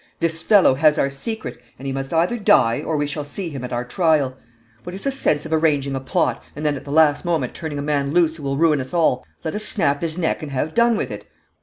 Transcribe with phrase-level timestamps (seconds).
[0.19, 3.63] This fellow has our secret, and he must either die, or we shall see him
[3.63, 4.35] at our trial.
[4.81, 7.77] What is the sense of arranging a plot, and then at the last moment turning
[7.77, 9.23] a man loose who will ruin us all?
[9.43, 11.29] Let us snap his neck and have done with it.'